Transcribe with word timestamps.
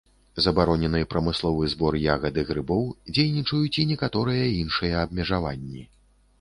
Забаронены 0.43 1.01
прамысловы 1.11 1.67
збор 1.73 1.93
ягад 2.15 2.41
і 2.43 2.45
грыбоў, 2.49 2.83
дзейнічаюць 3.13 3.79
і 3.85 3.87
некаторыя 3.93 4.51
іншыя 4.65 5.07
абмежаванні. 5.07 5.89